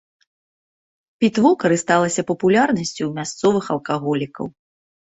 Пітво 1.25 1.51
карысталася 1.65 2.21
папулярнасцю 2.33 2.99
ў 3.05 3.11
мясцовых 3.23 3.65
алкаголікаў. 3.79 4.45